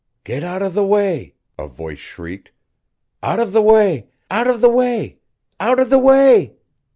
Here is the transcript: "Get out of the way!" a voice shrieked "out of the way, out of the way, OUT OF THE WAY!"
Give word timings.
"Get 0.23 0.43
out 0.43 0.63
of 0.63 0.73
the 0.73 0.83
way!" 0.83 1.35
a 1.59 1.67
voice 1.67 1.99
shrieked 1.99 2.49
"out 3.21 3.39
of 3.39 3.51
the 3.51 3.61
way, 3.61 4.07
out 4.31 4.47
of 4.47 4.59
the 4.59 4.67
way, 4.67 5.19
OUT 5.59 5.77
OF 5.77 5.91
THE 5.91 5.99
WAY!" 5.99 6.53